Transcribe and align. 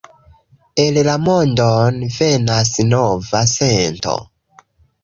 En 0.83 0.95
la 1.07 1.17
mondon 1.27 2.01
venas 2.17 2.73
nova 2.95 3.45
sento 3.55 4.19